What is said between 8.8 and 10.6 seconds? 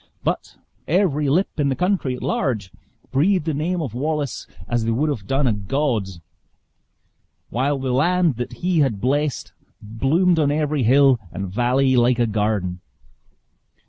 blessed, bloomed on